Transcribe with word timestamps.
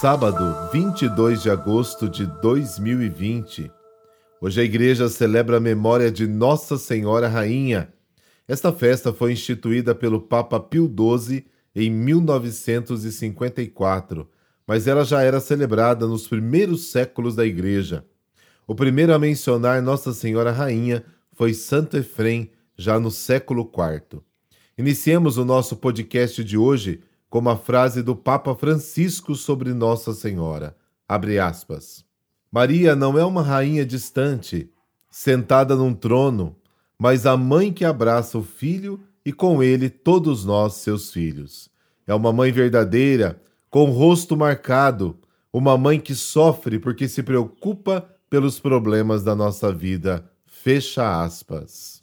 Sábado, 0.00 0.70
22 0.70 1.42
de 1.42 1.50
agosto 1.50 2.08
de 2.08 2.24
2020. 2.40 3.68
Hoje 4.40 4.60
a 4.60 4.64
igreja 4.64 5.08
celebra 5.08 5.56
a 5.56 5.60
memória 5.60 6.08
de 6.08 6.24
Nossa 6.24 6.78
Senhora 6.78 7.26
Rainha. 7.26 7.92
Esta 8.46 8.72
festa 8.72 9.12
foi 9.12 9.32
instituída 9.32 9.96
pelo 9.96 10.20
Papa 10.20 10.60
Pio 10.60 10.86
XII 10.86 11.44
em 11.74 11.90
1954, 11.90 14.30
mas 14.64 14.86
ela 14.86 15.04
já 15.04 15.20
era 15.20 15.40
celebrada 15.40 16.06
nos 16.06 16.28
primeiros 16.28 16.92
séculos 16.92 17.34
da 17.34 17.44
igreja. 17.44 18.04
O 18.68 18.76
primeiro 18.76 19.12
a 19.12 19.18
mencionar 19.18 19.82
Nossa 19.82 20.12
Senhora 20.12 20.52
Rainha 20.52 21.04
foi 21.32 21.52
Santo 21.52 21.96
Efrem, 21.96 22.52
já 22.76 23.00
no 23.00 23.10
século 23.10 23.68
IV. 23.68 24.20
Iniciemos 24.78 25.38
o 25.38 25.44
nosso 25.44 25.74
podcast 25.74 26.44
de 26.44 26.56
hoje 26.56 27.00
como 27.28 27.50
a 27.50 27.56
frase 27.56 28.02
do 28.02 28.16
Papa 28.16 28.54
Francisco 28.54 29.34
sobre 29.34 29.72
Nossa 29.74 30.12
Senhora. 30.12 30.76
Aspas. 31.08 32.04
Maria 32.50 32.94
não 32.94 33.18
é 33.18 33.24
uma 33.24 33.42
rainha 33.42 33.84
distante, 33.84 34.70
sentada 35.10 35.74
num 35.74 35.94
trono, 35.94 36.56
mas 36.98 37.26
a 37.26 37.36
mãe 37.36 37.72
que 37.72 37.84
abraça 37.84 38.38
o 38.38 38.42
filho 38.42 39.00
e 39.24 39.32
com 39.32 39.62
ele 39.62 39.90
todos 39.90 40.44
nós, 40.44 40.74
seus 40.74 41.12
filhos. 41.12 41.70
É 42.06 42.14
uma 42.14 42.32
mãe 42.32 42.50
verdadeira, 42.50 43.40
com 43.70 43.90
o 43.90 43.92
rosto 43.92 44.36
marcado, 44.36 45.18
uma 45.52 45.76
mãe 45.76 46.00
que 46.00 46.14
sofre 46.14 46.78
porque 46.78 47.06
se 47.08 47.22
preocupa 47.22 48.08
pelos 48.30 48.58
problemas 48.58 49.22
da 49.22 49.34
nossa 49.34 49.72
vida. 49.72 50.24
Fecha 50.46 51.22
aspas. 51.22 52.00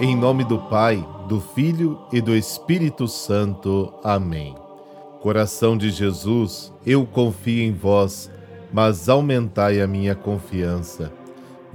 Em 0.00 0.14
nome 0.14 0.44
do 0.44 0.60
Pai, 0.60 1.04
do 1.28 1.40
Filho 1.40 1.98
e 2.12 2.20
do 2.20 2.36
Espírito 2.36 3.08
Santo. 3.08 3.92
Amém. 4.04 4.54
Coração 5.20 5.76
de 5.76 5.90
Jesus, 5.90 6.72
eu 6.86 7.04
confio 7.04 7.64
em 7.64 7.72
vós, 7.72 8.30
mas 8.72 9.08
aumentai 9.08 9.80
a 9.80 9.88
minha 9.88 10.14
confiança. 10.14 11.12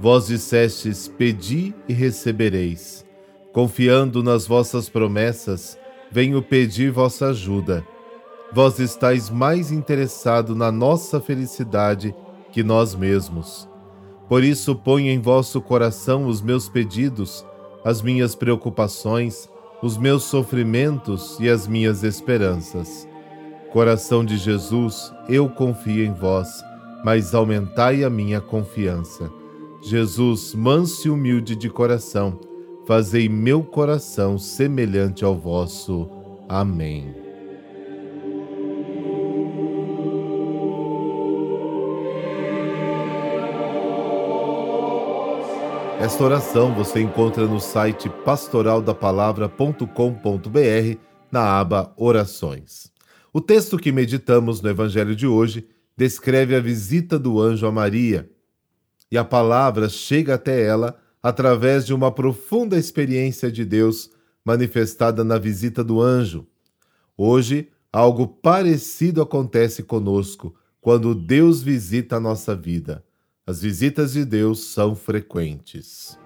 Vós 0.00 0.28
dissestes: 0.28 1.06
Pedi 1.06 1.74
e 1.86 1.92
recebereis. 1.92 3.04
Confiando 3.52 4.22
nas 4.22 4.46
vossas 4.46 4.88
promessas, 4.88 5.78
venho 6.10 6.40
pedir 6.40 6.90
vossa 6.90 7.26
ajuda. 7.26 7.86
Vós 8.54 8.78
estáis 8.78 9.28
mais 9.28 9.70
interessado 9.70 10.54
na 10.54 10.72
nossa 10.72 11.20
felicidade 11.20 12.14
que 12.50 12.62
nós 12.62 12.94
mesmos. 12.94 13.68
Por 14.30 14.42
isso, 14.42 14.74
ponho 14.74 15.10
em 15.10 15.20
vosso 15.20 15.60
coração 15.60 16.26
os 16.26 16.40
meus 16.40 16.70
pedidos 16.70 17.44
as 17.84 18.00
minhas 18.00 18.34
preocupações, 18.34 19.48
os 19.82 19.98
meus 19.98 20.24
sofrimentos 20.24 21.38
e 21.38 21.48
as 21.48 21.68
minhas 21.68 22.02
esperanças. 22.02 23.06
Coração 23.70 24.24
de 24.24 24.36
Jesus, 24.36 25.12
eu 25.28 25.48
confio 25.48 26.04
em 26.04 26.12
vós, 26.12 26.64
mas 27.04 27.34
aumentai 27.34 28.02
a 28.02 28.08
minha 28.08 28.40
confiança. 28.40 29.30
Jesus, 29.82 30.54
manso 30.54 31.08
e 31.08 31.10
humilde 31.10 31.54
de 31.54 31.68
coração, 31.68 32.38
fazei 32.86 33.28
meu 33.28 33.62
coração 33.62 34.38
semelhante 34.38 35.24
ao 35.24 35.36
vosso. 35.36 36.08
Amém. 36.48 37.23
Esta 46.04 46.22
oração 46.22 46.74
você 46.74 47.00
encontra 47.00 47.46
no 47.46 47.58
site 47.58 48.10
pastoraldapalavra.com.br 48.26 50.98
na 51.32 51.58
aba 51.58 51.94
Orações. 51.96 52.92
O 53.32 53.40
texto 53.40 53.78
que 53.78 53.90
meditamos 53.90 54.60
no 54.60 54.68
Evangelho 54.68 55.16
de 55.16 55.26
hoje 55.26 55.66
descreve 55.96 56.54
a 56.54 56.60
visita 56.60 57.18
do 57.18 57.40
anjo 57.40 57.66
a 57.66 57.72
Maria, 57.72 58.30
e 59.10 59.16
a 59.16 59.24
palavra 59.24 59.88
chega 59.88 60.34
até 60.34 60.62
ela 60.62 60.94
através 61.22 61.86
de 61.86 61.94
uma 61.94 62.12
profunda 62.12 62.76
experiência 62.76 63.50
de 63.50 63.64
Deus 63.64 64.10
manifestada 64.44 65.24
na 65.24 65.38
visita 65.38 65.82
do 65.82 66.02
anjo. 66.02 66.46
Hoje, 67.16 67.70
algo 67.90 68.26
parecido 68.26 69.22
acontece 69.22 69.82
conosco 69.82 70.54
quando 70.82 71.14
Deus 71.14 71.62
visita 71.62 72.16
a 72.16 72.20
nossa 72.20 72.54
vida. 72.54 73.02
As 73.46 73.60
visitas 73.60 74.14
de 74.14 74.24
Deus 74.24 74.72
são 74.72 74.96
frequentes. 74.96 76.18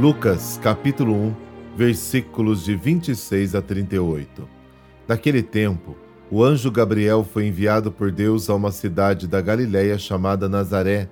Lucas, 0.00 0.58
capítulo 0.62 1.12
1, 1.12 1.36
versículos 1.76 2.64
de 2.64 2.74
26 2.74 3.54
a 3.54 3.60
38. 3.60 4.48
Naquele 5.06 5.42
tempo, 5.42 5.98
o 6.30 6.42
anjo 6.42 6.70
Gabriel 6.70 7.22
foi 7.22 7.46
enviado 7.46 7.92
por 7.92 8.10
Deus 8.10 8.48
a 8.48 8.54
uma 8.54 8.72
cidade 8.72 9.28
da 9.28 9.42
Galiléia 9.42 9.98
chamada 9.98 10.48
Nazaré, 10.48 11.10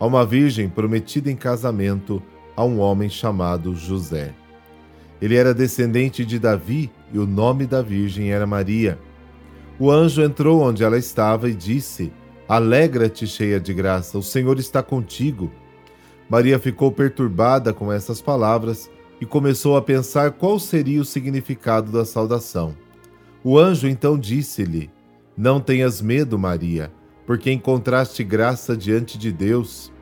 a 0.00 0.04
uma 0.04 0.26
virgem 0.26 0.68
prometida 0.68 1.30
em 1.30 1.36
casamento 1.36 2.20
a 2.56 2.64
um 2.64 2.80
homem 2.80 3.08
chamado 3.08 3.76
José. 3.76 4.41
Ele 5.22 5.36
era 5.36 5.54
descendente 5.54 6.24
de 6.24 6.36
Davi 6.36 6.90
e 7.12 7.18
o 7.18 7.24
nome 7.24 7.64
da 7.64 7.80
virgem 7.80 8.32
era 8.32 8.44
Maria. 8.44 8.98
O 9.78 9.88
anjo 9.88 10.20
entrou 10.20 10.60
onde 10.62 10.82
ela 10.82 10.98
estava 10.98 11.48
e 11.48 11.54
disse: 11.54 12.12
Alegra-te, 12.48 13.24
cheia 13.24 13.60
de 13.60 13.72
graça, 13.72 14.18
o 14.18 14.22
Senhor 14.22 14.58
está 14.58 14.82
contigo. 14.82 15.48
Maria 16.28 16.58
ficou 16.58 16.90
perturbada 16.90 17.72
com 17.72 17.92
essas 17.92 18.20
palavras 18.20 18.90
e 19.20 19.24
começou 19.24 19.76
a 19.76 19.82
pensar 19.82 20.32
qual 20.32 20.58
seria 20.58 21.00
o 21.00 21.04
significado 21.04 21.92
da 21.92 22.04
saudação. 22.04 22.74
O 23.44 23.56
anjo 23.56 23.86
então 23.86 24.18
disse-lhe: 24.18 24.90
Não 25.36 25.60
tenhas 25.60 26.02
medo, 26.02 26.36
Maria, 26.36 26.90
porque 27.24 27.52
encontraste 27.52 28.24
graça 28.24 28.76
diante 28.76 29.16
de 29.16 29.30
Deus. 29.30 29.92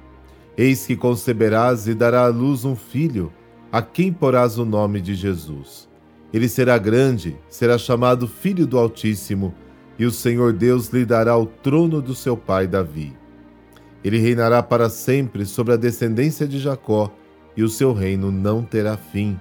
Eis 0.57 0.87
que 0.87 0.97
conceberás 0.97 1.87
e 1.87 1.95
dará 1.95 2.25
à 2.25 2.29
luz 2.29 2.65
um 2.65 2.75
filho 2.75 3.31
a 3.73 3.81
quem 3.81 4.13
porás 4.13 4.59
o 4.59 4.65
nome 4.65 5.01
de 5.01 5.15
Jesus. 5.15 5.89
Ele 6.33 6.49
será 6.49 6.79
grande, 6.79 7.37
será 7.49 7.79
chamado 7.79 8.27
Filho 8.27 8.67
do 8.67 8.79
Altíssimo, 8.79 9.55
e 9.99 10.05
o 10.05 10.11
Senhor 10.11 10.53
Deus 10.53 10.89
lhe 10.89 11.05
dará 11.05 11.37
o 11.37 11.47
trono 11.47 12.01
do 12.01 12.15
seu 12.15 12.37
pai 12.37 12.67
Davi. 12.67 13.17
Ele 14.03 14.19
reinará 14.19 14.63
para 14.63 14.89
sempre 14.89 15.45
sobre 15.45 15.75
a 15.75 15.77
descendência 15.77 16.49
de 16.49 16.59
Jacó, 16.59 17.13
e 17.57 17.63
o 17.63 17.69
seu 17.69 17.93
reino 17.93 18.31
não 18.31 18.63
terá 18.63 18.97
fim. 18.97 19.39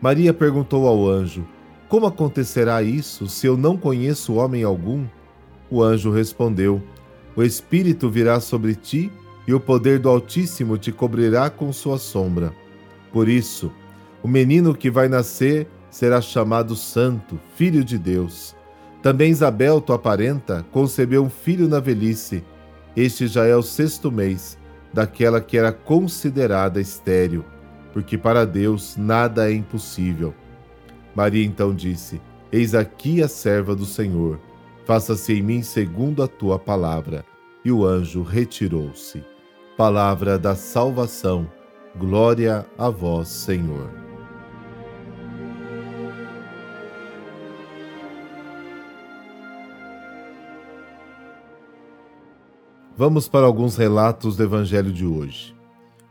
Maria 0.00 0.32
perguntou 0.32 0.86
ao 0.86 1.08
anjo: 1.08 1.46
Como 1.88 2.06
acontecerá 2.06 2.82
isso 2.82 3.26
se 3.26 3.46
eu 3.46 3.56
não 3.56 3.76
conheço 3.76 4.34
homem 4.34 4.62
algum? 4.62 5.06
O 5.70 5.82
anjo 5.82 6.10
respondeu: 6.10 6.80
O 7.34 7.42
Espírito 7.42 8.08
virá 8.08 8.40
sobre 8.40 8.74
ti, 8.74 9.10
e 9.46 9.52
o 9.52 9.58
poder 9.58 9.98
do 9.98 10.08
Altíssimo 10.08 10.78
te 10.78 10.92
cobrirá 10.92 11.50
com 11.50 11.72
sua 11.72 11.98
sombra. 11.98 12.54
Por 13.12 13.28
isso, 13.28 13.72
o 14.22 14.28
menino 14.28 14.74
que 14.74 14.90
vai 14.90 15.08
nascer 15.08 15.66
será 15.90 16.20
chamado 16.20 16.76
Santo, 16.76 17.38
Filho 17.56 17.82
de 17.82 17.98
Deus. 17.98 18.54
Também 19.02 19.30
Isabel, 19.30 19.80
tua 19.80 19.98
parenta, 19.98 20.64
concebeu 20.70 21.24
um 21.24 21.30
filho 21.30 21.68
na 21.68 21.80
velhice. 21.80 22.44
Este 22.96 23.26
já 23.26 23.46
é 23.46 23.56
o 23.56 23.62
sexto 23.62 24.12
mês 24.12 24.58
daquela 24.92 25.40
que 25.40 25.56
era 25.56 25.72
considerada 25.72 26.80
estéril, 26.80 27.44
porque 27.92 28.18
para 28.18 28.44
Deus 28.44 28.96
nada 28.96 29.50
é 29.50 29.54
impossível. 29.54 30.34
Maria 31.14 31.44
então 31.44 31.74
disse: 31.74 32.20
Eis 32.52 32.74
aqui 32.74 33.22
a 33.22 33.28
serva 33.28 33.74
do 33.74 33.86
Senhor, 33.86 34.38
faça-se 34.84 35.32
em 35.32 35.42
mim 35.42 35.62
segundo 35.62 36.22
a 36.22 36.28
tua 36.28 36.58
palavra. 36.58 37.24
E 37.64 37.70
o 37.70 37.84
anjo 37.84 38.22
retirou-se. 38.22 39.22
Palavra 39.76 40.38
da 40.38 40.54
salvação 40.54 41.46
Glória 41.96 42.64
a 42.78 42.88
vós, 42.88 43.28
Senhor. 43.28 43.90
Vamos 52.96 53.28
para 53.28 53.44
alguns 53.44 53.76
relatos 53.76 54.36
do 54.36 54.42
Evangelho 54.44 54.92
de 54.92 55.04
hoje. 55.04 55.54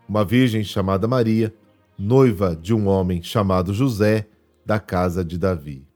Uma 0.07 0.25
virgem 0.25 0.65
chamada 0.65 1.07
Maria, 1.07 1.53
noiva 1.97 2.55
de 2.55 2.73
um 2.73 2.87
homem 2.87 3.23
chamado 3.23 3.73
José, 3.73 4.27
da 4.65 4.79
casa 4.79 5.23
de 5.23 5.37
Davi. 5.37 5.87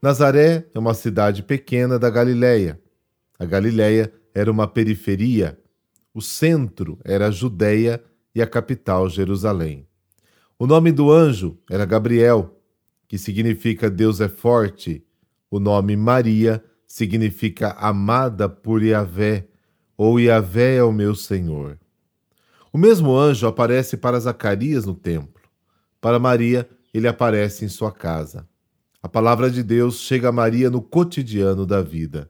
Nazaré 0.00 0.66
é 0.74 0.78
uma 0.78 0.94
cidade 0.94 1.42
pequena 1.42 1.98
da 1.98 2.08
Galiléia. 2.08 2.80
A 3.38 3.44
Galiléia 3.44 4.10
era 4.34 4.50
uma 4.50 4.66
periferia. 4.66 5.58
O 6.14 6.22
centro 6.22 6.98
era 7.04 7.26
a 7.28 7.30
Judéia 7.30 8.02
e 8.34 8.42
a 8.42 8.46
capital, 8.46 9.08
Jerusalém. 9.08 9.86
O 10.58 10.66
nome 10.66 10.92
do 10.92 11.10
anjo 11.10 11.58
era 11.70 11.84
Gabriel, 11.84 12.60
que 13.06 13.18
significa 13.18 13.90
Deus 13.90 14.20
é 14.20 14.28
forte, 14.28 15.04
O 15.50 15.60
nome 15.60 15.94
Maria 15.94 16.64
significa 16.84 17.70
amada 17.78 18.48
por 18.48 18.82
Yahvé, 18.82 19.46
ou 19.96 20.18
Yahvé 20.18 20.76
é 20.76 20.82
o 20.82 20.90
meu 20.90 21.14
Senhor. 21.14 21.78
O 22.72 22.78
mesmo 22.78 23.16
anjo 23.16 23.46
aparece 23.46 23.96
para 23.96 24.18
Zacarias 24.18 24.84
no 24.84 24.96
templo. 24.96 25.42
Para 26.00 26.18
Maria, 26.18 26.68
ele 26.92 27.06
aparece 27.06 27.64
em 27.64 27.68
sua 27.68 27.92
casa. 27.92 28.48
A 29.00 29.08
palavra 29.08 29.48
de 29.48 29.62
Deus 29.62 30.00
chega 30.00 30.30
a 30.30 30.32
Maria 30.32 30.70
no 30.70 30.82
cotidiano 30.82 31.64
da 31.64 31.82
vida. 31.82 32.28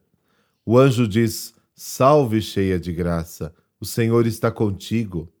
O 0.63 0.77
anjo 0.77 1.07
diz: 1.07 1.53
Salve, 1.73 2.41
cheia 2.41 2.79
de 2.79 2.93
graça, 2.93 3.53
o 3.79 3.85
Senhor 3.85 4.27
está 4.27 4.51
contigo. 4.51 5.31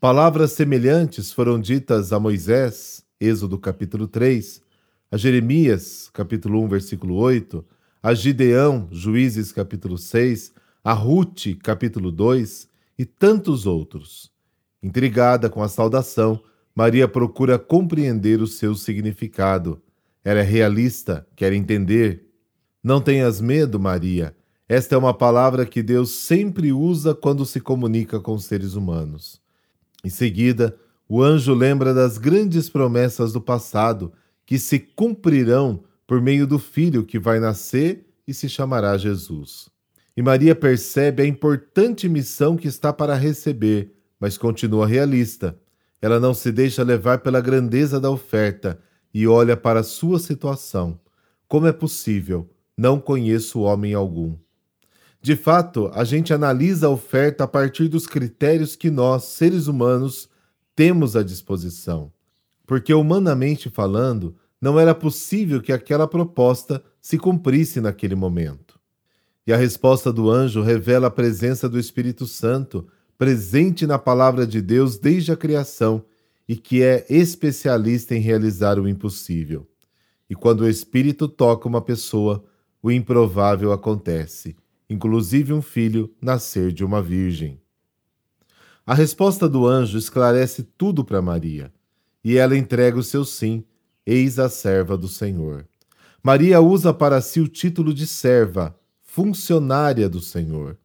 Palavras 0.00 0.52
semelhantes 0.52 1.30
foram 1.30 1.60
ditas 1.60 2.10
a 2.10 2.18
Moisés, 2.18 3.04
Êxodo 3.20 3.58
capítulo 3.58 4.08
3, 4.08 4.62
a 5.12 5.18
Jeremias, 5.18 6.08
capítulo 6.14 6.58
1, 6.62 6.68
versículo 6.68 7.16
8, 7.16 7.62
a 8.02 8.14
Gideão, 8.14 8.88
Juízes 8.90 9.52
capítulo 9.52 9.98
6, 9.98 10.54
a 10.82 10.94
Ruth, 10.94 11.54
capítulo 11.62 12.10
2 12.10 12.66
e 12.98 13.04
tantos 13.04 13.66
outros. 13.66 14.32
Intrigada 14.82 15.50
com 15.50 15.62
a 15.62 15.68
saudação, 15.68 16.40
Maria 16.74 17.06
procura 17.06 17.58
compreender 17.58 18.40
o 18.40 18.46
seu 18.46 18.74
significado. 18.74 19.82
Ela 20.24 20.40
é 20.40 20.44
realista, 20.44 21.26
quer 21.36 21.52
entender. 21.52 22.24
Não 22.82 23.02
tenhas 23.02 23.38
medo, 23.38 23.78
Maria. 23.78 24.34
Esta 24.66 24.94
é 24.94 24.98
uma 24.98 25.12
palavra 25.12 25.66
que 25.66 25.82
Deus 25.82 26.12
sempre 26.12 26.72
usa 26.72 27.14
quando 27.14 27.44
se 27.44 27.60
comunica 27.60 28.18
com 28.18 28.38
seres 28.38 28.72
humanos. 28.72 29.39
Em 30.04 30.08
seguida, 30.08 30.76
o 31.08 31.22
anjo 31.22 31.52
lembra 31.52 31.92
das 31.92 32.18
grandes 32.18 32.68
promessas 32.68 33.32
do 33.32 33.40
passado 33.40 34.12
que 34.46 34.58
se 34.58 34.78
cumprirão 34.78 35.82
por 36.06 36.20
meio 36.20 36.46
do 36.46 36.58
filho 36.58 37.04
que 37.04 37.18
vai 37.18 37.38
nascer 37.38 38.06
e 38.26 38.34
se 38.34 38.48
chamará 38.48 38.96
Jesus. 38.96 39.68
E 40.16 40.22
Maria 40.22 40.54
percebe 40.54 41.22
a 41.22 41.26
importante 41.26 42.08
missão 42.08 42.56
que 42.56 42.68
está 42.68 42.92
para 42.92 43.14
receber, 43.14 43.92
mas 44.18 44.36
continua 44.36 44.86
realista. 44.86 45.58
Ela 46.02 46.18
não 46.18 46.34
se 46.34 46.50
deixa 46.50 46.82
levar 46.82 47.18
pela 47.18 47.40
grandeza 47.40 48.00
da 48.00 48.10
oferta 48.10 48.78
e 49.12 49.26
olha 49.26 49.56
para 49.56 49.82
sua 49.82 50.18
situação. 50.18 50.98
Como 51.46 51.66
é 51.66 51.72
possível? 51.72 52.48
Não 52.76 53.00
conheço 53.00 53.60
homem 53.60 53.94
algum. 53.94 54.36
De 55.22 55.36
fato, 55.36 55.90
a 55.92 56.02
gente 56.02 56.32
analisa 56.32 56.86
a 56.86 56.90
oferta 56.90 57.44
a 57.44 57.48
partir 57.48 57.88
dos 57.88 58.06
critérios 58.06 58.74
que 58.74 58.90
nós, 58.90 59.24
seres 59.24 59.66
humanos, 59.66 60.30
temos 60.74 61.14
à 61.14 61.22
disposição. 61.22 62.10
Porque, 62.66 62.94
humanamente 62.94 63.68
falando, 63.68 64.34
não 64.58 64.80
era 64.80 64.94
possível 64.94 65.60
que 65.60 65.72
aquela 65.72 66.08
proposta 66.08 66.82
se 67.02 67.18
cumprisse 67.18 67.82
naquele 67.82 68.14
momento. 68.14 68.80
E 69.46 69.52
a 69.52 69.58
resposta 69.58 70.10
do 70.10 70.30
anjo 70.30 70.62
revela 70.62 71.08
a 71.08 71.10
presença 71.10 71.68
do 71.68 71.78
Espírito 71.78 72.26
Santo, 72.26 72.86
presente 73.18 73.86
na 73.86 73.98
palavra 73.98 74.46
de 74.46 74.62
Deus 74.62 74.96
desde 74.96 75.32
a 75.32 75.36
criação 75.36 76.02
e 76.48 76.56
que 76.56 76.82
é 76.82 77.04
especialista 77.10 78.14
em 78.14 78.20
realizar 78.20 78.78
o 78.78 78.88
impossível. 78.88 79.66
E 80.30 80.34
quando 80.34 80.62
o 80.62 80.68
Espírito 80.68 81.28
toca 81.28 81.68
uma 81.68 81.82
pessoa, 81.82 82.42
o 82.82 82.90
improvável 82.90 83.72
acontece 83.72 84.56
inclusive 84.90 85.52
um 85.52 85.62
filho, 85.62 86.12
nascer 86.20 86.72
de 86.72 86.84
uma 86.84 87.00
virgem. 87.00 87.60
A 88.84 88.92
resposta 88.92 89.48
do 89.48 89.64
anjo 89.64 89.96
esclarece 89.96 90.64
tudo 90.76 91.04
para 91.04 91.22
Maria, 91.22 91.72
e 92.24 92.36
ela 92.36 92.58
entrega 92.58 92.98
o 92.98 93.02
seu 93.02 93.24
sim, 93.24 93.64
eis 94.04 94.40
a 94.40 94.48
serva 94.48 94.98
do 94.98 95.06
Senhor. 95.06 95.64
Maria 96.20 96.60
usa 96.60 96.92
para 96.92 97.20
si 97.20 97.40
o 97.40 97.46
título 97.46 97.94
de 97.94 98.04
serva, 98.04 98.76
funcionária 99.00 100.08
do 100.08 100.20
Senhor. 100.20 100.76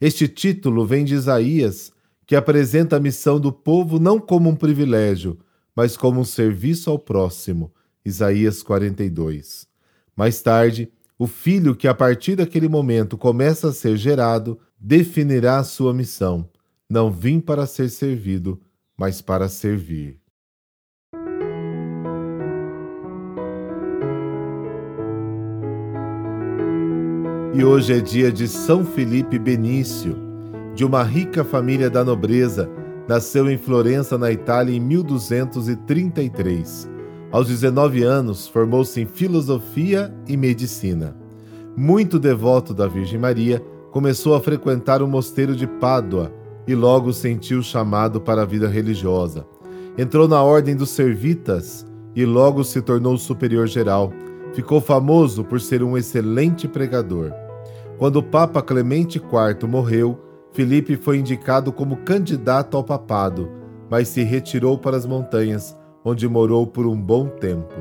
Este 0.00 0.28
título 0.28 0.86
vem 0.86 1.04
de 1.04 1.14
Isaías, 1.14 1.92
que 2.24 2.36
apresenta 2.36 2.96
a 2.96 3.00
missão 3.00 3.40
do 3.40 3.52
povo 3.52 3.98
não 3.98 4.20
como 4.20 4.48
um 4.48 4.54
privilégio, 4.54 5.38
mas 5.74 5.96
como 5.96 6.20
um 6.20 6.24
serviço 6.24 6.88
ao 6.88 6.98
próximo. 6.98 7.72
Isaías 8.04 8.62
42. 8.62 9.66
Mais 10.16 10.40
tarde, 10.40 10.90
o 11.20 11.26
filho 11.26 11.76
que 11.76 11.86
a 11.86 11.92
partir 11.92 12.34
daquele 12.34 12.66
momento 12.66 13.18
começa 13.18 13.68
a 13.68 13.72
ser 13.74 13.94
gerado 13.94 14.58
definirá 14.80 15.58
a 15.58 15.64
sua 15.64 15.92
missão. 15.92 16.48
Não 16.88 17.12
vim 17.12 17.38
para 17.38 17.66
ser 17.66 17.90
servido, 17.90 18.58
mas 18.96 19.20
para 19.20 19.46
servir. 19.46 20.18
E 27.52 27.62
hoje 27.62 27.92
é 27.92 28.00
dia 28.00 28.32
de 28.32 28.48
São 28.48 28.82
Felipe 28.82 29.38
Benício, 29.38 30.16
de 30.74 30.86
uma 30.86 31.02
rica 31.02 31.44
família 31.44 31.90
da 31.90 32.02
nobreza, 32.02 32.66
nasceu 33.06 33.50
em 33.50 33.58
Florença, 33.58 34.16
na 34.16 34.32
Itália, 34.32 34.74
em 34.74 34.80
1233 34.80 36.89
aos 37.32 37.46
19 37.46 38.02
anos, 38.02 38.48
formou-se 38.48 39.00
em 39.00 39.06
filosofia 39.06 40.12
e 40.26 40.36
medicina. 40.36 41.16
Muito 41.76 42.18
devoto 42.18 42.74
da 42.74 42.88
Virgem 42.88 43.18
Maria, 43.18 43.62
começou 43.92 44.34
a 44.34 44.40
frequentar 44.40 45.00
o 45.00 45.08
mosteiro 45.08 45.54
de 45.54 45.66
Pádua 45.66 46.32
e 46.66 46.74
logo 46.74 47.12
sentiu 47.12 47.62
chamado 47.62 48.20
para 48.20 48.42
a 48.42 48.44
vida 48.44 48.68
religiosa. 48.68 49.46
Entrou 49.96 50.26
na 50.26 50.42
ordem 50.42 50.74
dos 50.74 50.90
servitas 50.90 51.86
e 52.14 52.24
logo 52.24 52.64
se 52.64 52.82
tornou 52.82 53.16
superior 53.16 53.66
geral. 53.68 54.12
Ficou 54.52 54.80
famoso 54.80 55.44
por 55.44 55.60
ser 55.60 55.82
um 55.82 55.96
excelente 55.96 56.66
pregador. 56.66 57.32
Quando 57.98 58.16
o 58.16 58.22
Papa 58.22 58.60
Clemente 58.60 59.18
IV 59.18 59.68
morreu, 59.68 60.18
Filipe 60.52 60.96
foi 60.96 61.18
indicado 61.18 61.72
como 61.72 61.98
candidato 61.98 62.76
ao 62.76 62.82
papado, 62.82 63.48
mas 63.88 64.08
se 64.08 64.22
retirou 64.24 64.76
para 64.76 64.96
as 64.96 65.06
montanhas 65.06 65.76
onde 66.04 66.28
morou 66.28 66.66
por 66.66 66.86
um 66.86 67.00
bom 67.00 67.26
tempo. 67.26 67.74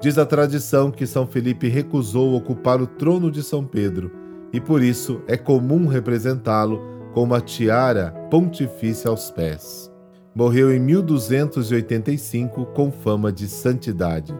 Diz 0.00 0.16
a 0.16 0.24
tradição 0.24 0.90
que 0.90 1.06
São 1.06 1.26
Felipe 1.26 1.68
recusou 1.68 2.34
ocupar 2.34 2.80
o 2.80 2.86
trono 2.86 3.30
de 3.30 3.42
São 3.42 3.64
Pedro 3.64 4.10
e 4.52 4.60
por 4.60 4.82
isso 4.82 5.20
é 5.26 5.36
comum 5.36 5.86
representá-lo 5.86 6.80
com 7.12 7.22
uma 7.22 7.40
tiara 7.40 8.10
pontifícia 8.30 9.10
aos 9.10 9.30
pés. 9.30 9.90
Morreu 10.34 10.72
em 10.72 10.78
1285 10.78 12.66
com 12.66 12.90
fama 12.90 13.32
de 13.32 13.48
santidade. 13.48 14.34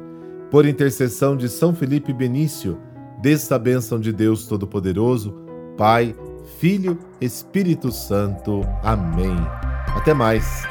Por 0.51 0.67
intercessão 0.67 1.37
de 1.37 1.49
São 1.49 1.75
Felipe 1.75 2.13
Benício, 2.13 2.79
desta 3.21 3.59
bênção 3.59 4.01
de 4.01 4.13
Deus 4.13 4.47
Todo-Poderoso, 4.47 5.35
Pai, 5.77 6.15
Filho, 6.59 6.99
Espírito 7.21 7.93
Santo. 7.93 8.63
Amém. 8.83 9.37
Até 9.95 10.15
mais. 10.15 10.65